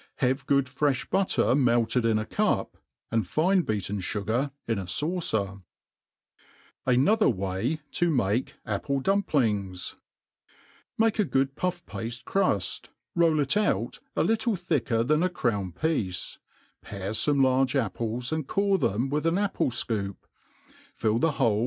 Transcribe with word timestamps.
Have 0.15 0.47
good 0.47 0.65
frefll 0.65 1.11
butter 1.11 1.53
melted 1.53 2.05
in 2.05 2.17
a 2.17 2.25
cup, 2.25 2.75
and 3.11 3.27
fine 3.27 3.61
beaten 3.61 3.99
fugar 3.99 4.49
in 4.67 4.79
a'faucer* 4.79 5.61
Jrtbther 6.87 7.31
Way 7.35 7.81
to 7.91 8.09
make 8.09 8.55
Apple* 8.65 8.99
Dumplings, 9.01 9.97
MAKE 10.97 11.19
a 11.19 11.23
good 11.23 11.53
pufF 11.55 11.83
pafte 11.83 12.25
cruft, 12.25 12.89
roU 13.13 13.39
it 13.41 13.55
out 13.55 13.99
a 14.15 14.23
little 14.23 14.55
thicker 14.55 15.03
than 15.03 15.21
a 15.21 15.29
crown 15.29 15.71
piece, 15.71 16.39
pare 16.81 17.13
Tome 17.13 17.43
large 17.43 17.75
apples, 17.75 18.31
and 18.31 18.47
core 18.47 18.79
them 18.79 19.07
with 19.07 19.27
ah 19.27 19.29
applewfcoop'; 19.29 20.17
fill 20.95 21.19
the 21.19 21.33
hole 21.33 21.59